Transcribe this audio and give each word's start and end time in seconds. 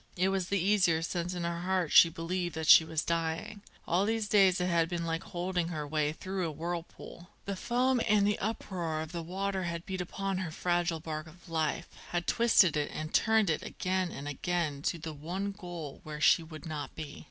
It 0.17 0.29
was 0.29 0.49
the 0.49 0.57
easier 0.57 1.03
since 1.03 1.35
in 1.35 1.43
her 1.43 1.59
heart 1.61 1.91
she 1.91 2.09
believed 2.09 2.55
that 2.55 2.65
she 2.65 2.83
was 2.83 3.03
dying. 3.03 3.61
All 3.87 4.03
these 4.03 4.27
days 4.27 4.59
it 4.59 4.65
had 4.65 4.89
been 4.89 5.05
like 5.05 5.21
holding 5.25 5.67
her 5.67 5.85
way 5.87 6.11
through 6.11 6.47
a 6.47 6.51
whirlpool. 6.51 7.29
The 7.45 7.55
foam 7.55 8.01
and 8.07 8.35
uproar 8.41 9.01
of 9.01 9.11
the 9.11 9.21
water 9.21 9.65
had 9.65 9.85
beat 9.85 10.01
upon 10.01 10.39
her 10.39 10.49
fragile 10.49 11.01
bark 11.01 11.27
of 11.27 11.47
life, 11.47 11.87
had 12.09 12.25
twisted 12.25 12.75
it 12.75 12.89
and 12.91 13.13
turned 13.13 13.51
it 13.51 13.61
again 13.61 14.09
and 14.11 14.27
again 14.27 14.81
to 14.89 14.97
the 14.97 15.13
one 15.13 15.51
goal 15.51 16.01
where 16.03 16.19
she 16.19 16.41
would 16.41 16.65
not 16.65 16.95
be. 16.95 17.19